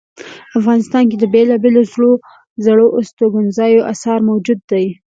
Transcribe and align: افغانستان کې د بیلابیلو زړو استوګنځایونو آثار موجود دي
افغانستان 0.59 1.03
کې 1.09 1.17
د 1.19 1.23
بیلابیلو 1.33 1.81
زړو 2.65 2.85
استوګنځایونو 2.99 3.87
آثار 3.93 4.19
موجود 4.29 4.59
دي 4.71 4.85